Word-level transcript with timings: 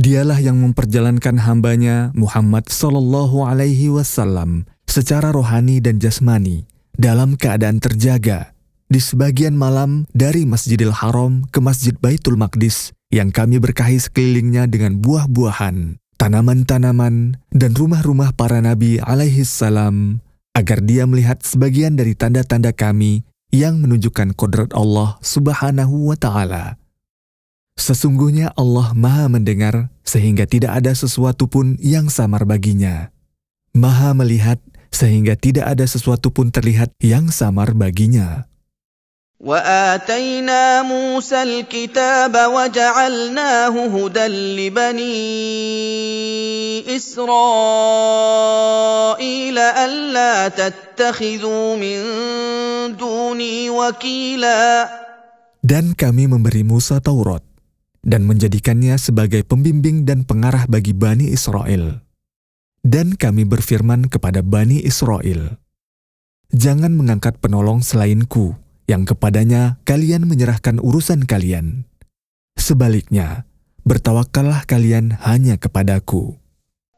Dialah 0.01 0.41
yang 0.41 0.57
memperjalankan 0.63 1.45
hambanya 1.45 2.15
Muhammad 2.17 2.71
Sallallahu 2.71 3.45
Alaihi 3.45 3.93
Wasallam 3.93 4.65
secara 4.89 5.35
rohani 5.35 5.83
dan 5.83 6.01
jasmani 6.01 6.65
dalam 6.97 7.37
keadaan 7.37 7.83
terjaga 7.83 8.55
di 8.91 8.99
sebagian 8.99 9.55
malam 9.55 10.09
dari 10.11 10.43
Masjidil 10.43 10.91
Haram 10.91 11.47
ke 11.55 11.63
Masjid 11.63 11.95
Baitul 11.95 12.35
Maqdis 12.35 12.91
yang 13.15 13.31
kami 13.31 13.63
berkahi 13.63 13.99
sekelilingnya 14.03 14.67
dengan 14.67 14.99
buah-buahan, 14.99 15.99
tanaman-tanaman, 16.19 17.39
dan 17.55 17.71
rumah-rumah 17.75 18.35
para 18.35 18.59
nabi 18.59 18.99
alaihi 18.99 19.47
salam 19.47 20.23
agar 20.55 20.83
dia 20.83 21.07
melihat 21.07 21.39
sebagian 21.43 21.95
dari 21.95 22.19
tanda-tanda 22.19 22.75
kami 22.75 23.23
yang 23.51 23.83
menunjukkan 23.83 24.35
kodrat 24.35 24.71
Allah 24.75 25.19
Subhanahu 25.23 26.11
wa 26.11 26.17
Ta'ala. 26.19 26.79
Sesungguhnya 27.79 28.51
Allah 28.59 28.93
Maha 28.93 29.31
Mendengar, 29.31 29.95
sehingga 30.03 30.45
tidak 30.45 30.83
ada 30.83 30.91
sesuatu 30.93 31.47
pun 31.47 31.79
yang 31.79 32.11
samar 32.11 32.43
baginya. 32.47 33.15
Maha 33.73 34.13
Melihat, 34.13 34.59
sehingga 34.91 35.39
tidak 35.39 35.71
ada 35.71 35.87
sesuatu 35.87 36.35
pun 36.35 36.51
terlihat 36.51 36.91
yang 36.99 37.31
samar 37.31 37.73
baginya. 37.79 38.50
واتينا 39.46 40.82
موسى 40.82 41.44
الكتاب 41.44 42.34
وجعلناه 42.34 43.76
هدى 43.94 44.26
لبني 44.58 45.22
اسرائيل 46.96 47.28
الا 49.60 50.48
تتخذوا 50.48 51.78
من 51.78 52.00
دوني 52.98 53.70
وكيلا 53.70 54.90
Dan 55.66 55.98
kami 55.98 56.30
memberi 56.30 56.62
Musa 56.62 57.02
Taurat 57.02 57.42
dan 58.06 58.26
menjadikannya 58.30 58.98
sebagai 59.02 59.42
pembimbing 59.46 60.06
dan 60.06 60.22
pengarah 60.26 60.70
bagi 60.70 60.94
Bani 60.94 61.34
Israel. 61.34 62.06
Dan 62.86 63.18
kami 63.18 63.50
berfirman 63.50 64.06
kepada 64.06 64.46
Bani 64.46 64.86
Israel, 64.86 65.58
Jangan 66.54 66.94
mengangkat 66.94 67.42
penolong 67.42 67.82
selainku, 67.82 68.54
yang 68.90 69.06
kepadanya 69.06 69.82
kalian 69.84 70.30
menyerahkan 70.30 70.78
urusan 70.78 71.26
kalian. 71.26 71.90
Sebaliknya, 72.56 73.50
bertawakallah 73.84 74.66
kalian 74.66 75.18
hanya 75.22 75.58
kepadaku. 75.58 76.38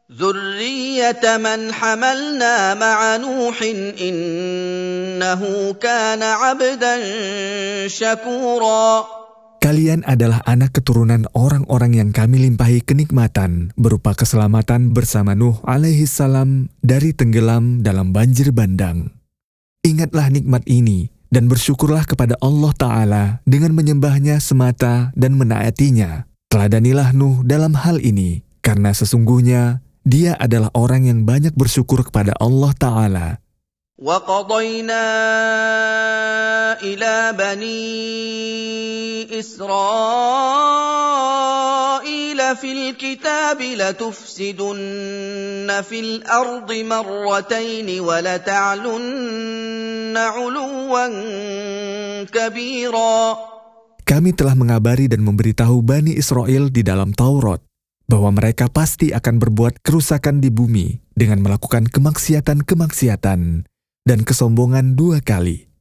ذرية 0.08 1.20
من 1.20 1.68
حملنا 1.75 2.56
مع 2.80 2.98
نوح 3.20 3.58
إنه 4.00 5.42
كان 5.84 6.22
عبدا 6.24 6.96
شكورا 7.88 8.88
Kalian 9.58 10.08
adalah 10.08 10.40
anak 10.48 10.80
keturunan 10.80 11.28
orang-orang 11.36 11.92
yang 12.00 12.09
kami 12.16 12.40
limpahi 12.40 12.80
kenikmatan 12.88 13.75
berupa 13.75 14.16
keselamatan 14.16 14.96
bersama 14.96 15.36
Nuh 15.36 15.59
alaihi 15.68 16.08
salam 16.08 16.72
dari 16.80 17.12
tenggelam 17.12 17.84
dalam 17.84 18.16
banjir 18.16 18.56
bandang. 18.56 19.12
Ingatlah 19.84 20.31
nikmat 20.31 20.64
ini 20.72 21.11
dan 21.31 21.52
bersyukurlah 21.52 22.08
kepada 22.08 22.40
Allah 22.40 22.72
Ta'ala 22.75 23.24
dengan 23.44 23.75
menyembahnya 23.75 24.40
semata 24.40 25.12
dan 25.14 25.36
menaatinya. 25.36 26.25
Teladanilah 26.48 27.12
Nuh 27.12 27.44
dalam 27.44 27.75
hal 27.75 28.00
ini, 28.00 28.48
karena 28.64 28.96
sesungguhnya 28.96 29.84
dia 30.08 30.40
adalah 30.40 30.72
orang 30.72 31.12
yang 31.12 31.28
banyak 31.28 31.52
bersyukur 31.52 32.08
kepada 32.08 32.31
Allah 32.40 32.72
Ta'ala. 32.75 33.28
وقضينا 33.98 35.06
إلى 36.86 37.34
بني 37.34 37.90
إسرائيل 39.40 39.68
في 42.56 42.72
الكتاب 42.72 43.62
لتفسدن 43.62 45.81
في 45.90 46.00
الأرض 46.00 46.74
مرتين 46.74 48.00
ولتعلن 48.00 49.08
علوا 49.08 49.18
كبيرا 49.18 49.81
kami 54.03 54.31
telah 54.37 54.53
mengabari 54.53 55.09
dan 55.09 55.25
memberitahu 55.25 55.81
Bani 55.81 56.12
Israel 56.12 56.69
di 56.69 56.84
dalam 56.84 57.17
Taurat 57.17 57.65
bahwa 58.05 58.28
mereka 58.37 58.69
pasti 58.69 59.09
akan 59.09 59.41
berbuat 59.41 59.81
kerusakan 59.81 60.45
di 60.45 60.53
bumi 60.53 61.00
dengan 61.17 61.41
melakukan 61.41 61.89
kemaksiatan-kemaksiatan 61.89 63.41
dan 64.05 64.19
kesombongan 64.27 65.00
dua 65.00 65.25
kali. 65.25 65.73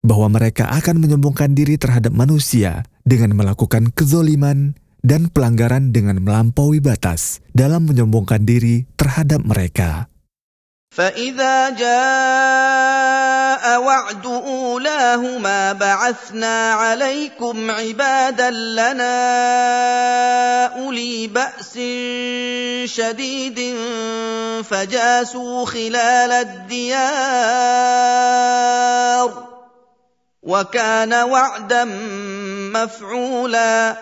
Bahwa 0.00 0.32
mereka 0.32 0.72
akan 0.72 1.02
menyombongkan 1.02 1.52
diri 1.52 1.76
terhadap 1.76 2.14
manusia 2.16 2.86
dengan 3.04 3.36
melakukan 3.36 3.92
kezoliman 3.92 4.78
dan 5.04 5.28
pelanggaran 5.28 5.92
dengan 5.92 6.22
melampaui 6.22 6.80
batas 6.80 7.44
dalam 7.52 7.84
menyombongkan 7.90 8.48
diri 8.48 8.88
terhadap 8.96 9.44
mereka. 9.44 10.08
فإذا 10.96 11.76
جاء 11.76 13.64
وعد 13.84 14.26
أولاهما 14.26 15.72
بعثنا 15.72 16.72
عليكم 16.72 17.70
عبادا 17.70 18.50
لنا 18.50 19.16
أولي 20.80 21.28
بأس 21.28 21.72
شديد 22.88 23.76
فجاسوا 24.64 25.66
خلال 25.66 26.32
الديار 26.32 26.96
وكان 30.42 31.12
وعدا 31.12 31.84
مفعولا. 32.72 33.96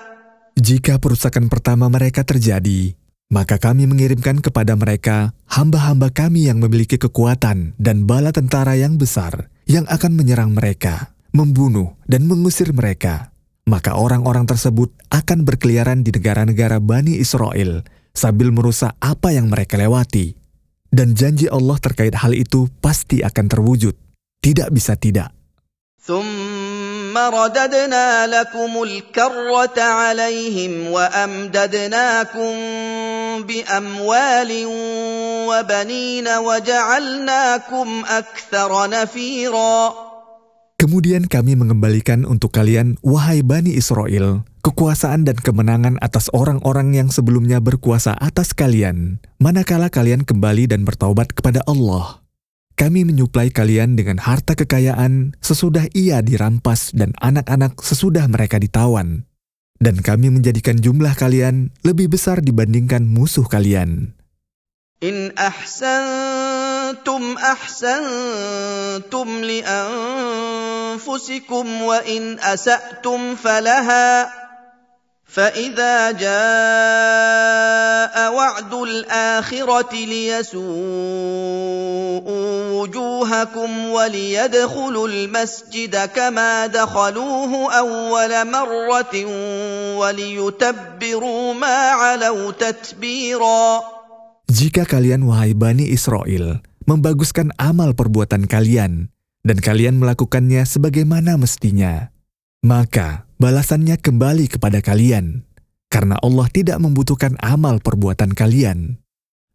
Jika 0.54 1.02
perusakan 1.02 1.50
pertama 1.50 1.90
mereka 1.90 2.22
terjadi, 2.22 2.94
maka 3.32 3.56
kami 3.56 3.88
mengirimkan 3.88 4.44
kepada 4.44 4.76
mereka 4.76 5.32
hamba-hamba 5.48 6.12
kami 6.12 6.48
yang 6.48 6.60
memiliki 6.60 7.00
kekuatan 7.00 7.72
dan 7.80 8.04
bala 8.04 8.30
tentara 8.34 8.76
yang 8.76 9.00
besar 9.00 9.48
yang 9.64 9.88
akan 9.88 10.12
menyerang 10.12 10.52
mereka, 10.52 11.16
membunuh 11.32 11.96
dan 12.04 12.28
mengusir 12.28 12.70
mereka. 12.76 13.32
Maka 13.64 13.96
orang-orang 13.96 14.44
tersebut 14.44 14.92
akan 15.08 15.48
berkeliaran 15.48 16.04
di 16.04 16.12
negara-negara 16.12 16.84
Bani 16.84 17.16
Israel 17.16 17.80
sambil 18.12 18.52
merusak 18.52 18.92
apa 19.00 19.32
yang 19.32 19.48
mereka 19.48 19.80
lewati. 19.80 20.36
Dan 20.94 21.16
janji 21.16 21.50
Allah 21.50 21.80
terkait 21.80 22.14
hal 22.14 22.36
itu 22.36 22.70
pasti 22.78 23.24
akan 23.24 23.46
terwujud. 23.50 23.96
Tidak 24.44 24.68
bisa 24.70 24.94
tidak. 25.00 25.32
ثم 27.13 27.13
رددنا 27.13 28.25
لكم 28.25 28.71
الكرة 28.81 29.77
عليهم 29.77 30.73
وأمددناكم 30.89 32.53
بأموال 33.45 34.51
وبنين 35.49 36.27
وجعلناكم 36.27 37.87
أكثر 38.09 38.69
نفيرا 38.89 39.77
Kemudian 40.79 41.27
kami 41.29 41.59
mengembalikan 41.59 42.25
untuk 42.25 42.55
kalian, 42.55 42.97
wahai 43.05 43.43
Bani 43.45 43.75
Israel, 43.75 44.47
kekuasaan 44.65 45.27
dan 45.27 45.37
kemenangan 45.37 45.99
atas 46.01 46.31
orang-orang 46.33 46.95
yang 46.95 47.11
sebelumnya 47.13 47.59
berkuasa 47.61 48.15
atas 48.17 48.55
kalian, 48.55 49.19
manakala 49.37 49.91
kalian 49.91 50.25
kembali 50.25 50.71
dan 50.71 50.87
bertaubat 50.87 51.35
kepada 51.35 51.61
Allah. 51.67 52.22
Kami 52.74 53.06
menyuplai 53.06 53.54
kalian 53.54 53.94
dengan 53.94 54.18
harta 54.18 54.58
kekayaan 54.58 55.38
sesudah 55.38 55.86
ia 55.94 56.18
dirampas 56.26 56.90
dan 56.90 57.14
anak-anak 57.22 57.78
sesudah 57.78 58.26
mereka 58.26 58.58
ditawan. 58.58 59.30
Dan 59.78 60.02
kami 60.02 60.34
menjadikan 60.34 60.82
jumlah 60.82 61.14
kalian 61.14 61.70
lebih 61.86 62.10
besar 62.10 62.42
dibandingkan 62.42 63.06
musuh 63.06 63.46
kalian. 63.46 64.18
In 64.98 65.30
ahsantum 65.38 67.38
ahsantum 67.38 69.28
li 69.46 69.62
wa 69.62 70.66
in 72.10 72.42
asa'tum 72.42 73.38
falaha. 73.38 74.43
فإذا 75.24 76.10
جاء 76.20 76.34
وعد 78.34 78.74
الآخرة 78.74 79.92
ليسوءوا 79.94 80.64
وجوهكم 82.80 83.70
وليدخلوا 83.88 85.08
المسجد 85.08 85.96
كما 85.96 86.66
دخلوه 86.66 87.72
أول 87.72 88.32
مرة 88.50 89.14
وليتبروا 89.98 91.54
ما 91.54 91.78
علوا 91.90 92.50
تتبيرا 92.52 93.80
Jika 94.44 94.84
kalian, 94.84 95.24
wahai 95.24 95.56
Bani 95.56 95.88
Israel, 95.88 96.60
membaguskan 96.84 97.48
amal 97.56 97.96
perbuatan 97.96 98.44
kalian, 98.44 99.08
dan 99.40 99.56
kalian 99.56 99.96
melakukannya 99.96 100.68
sebagaimana 100.68 101.40
mestinya, 101.40 102.12
maka 102.60 103.23
balasannya 103.38 103.98
kembali 103.98 104.46
kepada 104.50 104.78
kalian, 104.84 105.46
karena 105.92 106.18
Allah 106.22 106.48
tidak 106.50 106.78
membutuhkan 106.82 107.38
amal 107.42 107.78
perbuatan 107.78 108.34
kalian. 108.34 108.98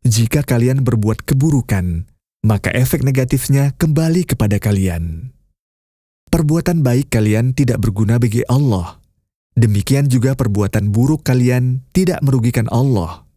Jika 0.08 0.48
kalian 0.48 0.88
berbuat 0.88 1.28
keburukan, 1.28 2.08
maka 2.44 2.72
efek 2.72 3.04
negatifnya 3.04 3.76
kembali 3.76 4.24
kepada 4.24 4.56
kalian. 4.62 5.36
Perbuatan 6.30 6.86
baik 6.86 7.10
kalian 7.12 7.58
tidak 7.58 7.82
berguna 7.82 8.22
bagi 8.22 8.46
Allah. 8.48 9.02
Demikian 9.58 10.08
juga 10.08 10.38
perbuatan 10.38 10.94
buruk 10.94 11.26
kalian 11.26 11.84
tidak 11.92 12.22
merugikan 12.22 12.70
Allah. 12.72 13.28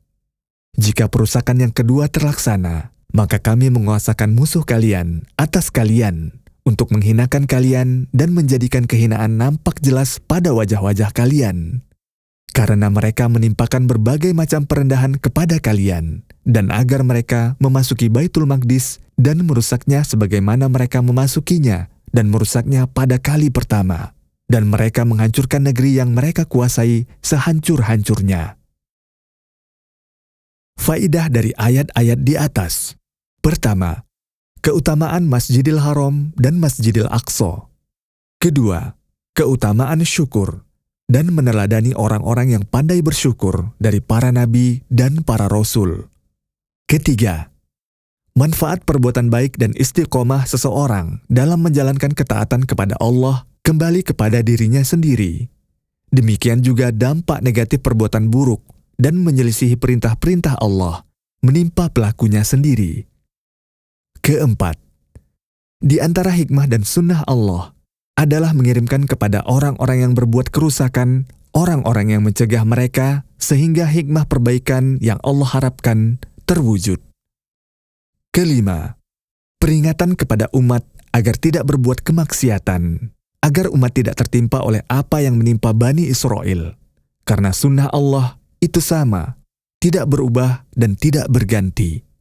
Jika 0.76 1.08
perusakan 1.08 1.66
yang 1.66 1.72
kedua 1.72 2.06
terlaksana, 2.06 2.92
maka 3.12 3.40
kami 3.40 3.72
menguasakan 3.72 4.32
musuh 4.36 4.64
kalian 4.64 5.24
atas 5.36 5.68
kalian 5.68 6.41
untuk 6.62 6.94
menghinakan 6.94 7.50
kalian 7.50 8.06
dan 8.14 8.34
menjadikan 8.34 8.86
kehinaan 8.86 9.38
nampak 9.38 9.82
jelas 9.82 10.22
pada 10.22 10.54
wajah-wajah 10.54 11.10
kalian. 11.10 11.82
Karena 12.52 12.92
mereka 12.92 13.32
menimpakan 13.32 13.88
berbagai 13.88 14.36
macam 14.36 14.68
perendahan 14.68 15.16
kepada 15.16 15.56
kalian, 15.56 16.28
dan 16.44 16.68
agar 16.68 17.00
mereka 17.00 17.56
memasuki 17.56 18.12
Baitul 18.12 18.44
Maqdis 18.44 19.00
dan 19.16 19.40
merusaknya 19.48 20.04
sebagaimana 20.04 20.68
mereka 20.68 21.00
memasukinya 21.00 21.88
dan 22.12 22.28
merusaknya 22.28 22.84
pada 22.84 23.16
kali 23.16 23.48
pertama, 23.48 24.12
dan 24.52 24.68
mereka 24.68 25.08
menghancurkan 25.08 25.64
negeri 25.64 25.96
yang 25.96 26.12
mereka 26.12 26.44
kuasai 26.44 27.08
sehancur-hancurnya. 27.24 28.60
Faidah 30.76 31.32
dari 31.32 31.56
ayat-ayat 31.56 32.20
di 32.20 32.34
atas. 32.36 33.00
Pertama, 33.40 34.04
keutamaan 34.62 35.26
Masjidil 35.26 35.82
Haram 35.82 36.30
dan 36.38 36.62
Masjidil 36.62 37.10
Aqsa. 37.10 37.66
Kedua, 38.38 38.94
keutamaan 39.34 40.06
syukur 40.06 40.62
dan 41.10 41.34
meneladani 41.34 41.98
orang-orang 41.98 42.54
yang 42.54 42.64
pandai 42.64 43.02
bersyukur 43.02 43.74
dari 43.82 43.98
para 43.98 44.30
nabi 44.30 44.86
dan 44.86 45.26
para 45.26 45.50
rasul. 45.50 46.06
Ketiga, 46.86 47.50
manfaat 48.38 48.86
perbuatan 48.86 49.28
baik 49.34 49.58
dan 49.58 49.74
istiqomah 49.74 50.46
seseorang 50.46 51.20
dalam 51.26 51.58
menjalankan 51.58 52.14
ketaatan 52.14 52.62
kepada 52.62 52.94
Allah 53.02 53.44
kembali 53.66 54.06
kepada 54.06 54.46
dirinya 54.46 54.86
sendiri. 54.86 55.50
Demikian 56.14 56.62
juga 56.62 56.94
dampak 56.94 57.42
negatif 57.42 57.82
perbuatan 57.82 58.30
buruk 58.30 58.62
dan 58.94 59.18
menyelisihi 59.18 59.74
perintah-perintah 59.74 60.60
Allah 60.62 61.02
menimpa 61.42 61.90
pelakunya 61.90 62.46
sendiri. 62.46 63.11
Keempat, 64.22 64.78
di 65.82 65.98
antara 65.98 66.30
hikmah 66.30 66.70
dan 66.70 66.86
sunnah 66.86 67.26
Allah 67.26 67.74
adalah 68.14 68.54
mengirimkan 68.54 69.10
kepada 69.10 69.42
orang-orang 69.50 70.06
yang 70.06 70.12
berbuat 70.14 70.54
kerusakan, 70.54 71.26
orang-orang 71.50 72.14
yang 72.14 72.22
mencegah 72.22 72.62
mereka, 72.62 73.26
sehingga 73.42 73.82
hikmah 73.82 74.30
perbaikan 74.30 75.02
yang 75.02 75.18
Allah 75.26 75.50
harapkan 75.50 76.22
terwujud. 76.46 77.02
Kelima, 78.30 78.94
peringatan 79.58 80.14
kepada 80.14 80.46
umat 80.54 80.86
agar 81.10 81.34
tidak 81.34 81.66
berbuat 81.66 82.06
kemaksiatan, 82.06 83.10
agar 83.42 83.74
umat 83.74 83.90
tidak 83.90 84.22
tertimpa 84.22 84.62
oleh 84.62 84.86
apa 84.86 85.18
yang 85.18 85.34
menimpa 85.34 85.74
Bani 85.74 86.06
Israel. 86.06 86.78
Karena 87.26 87.50
sunnah 87.50 87.90
Allah 87.90 88.38
itu 88.62 88.78
sama, 88.78 89.34
tidak 89.82 90.06
berubah 90.06 90.62
dan 90.78 90.94
tidak 90.94 91.26
berganti. 91.26 92.11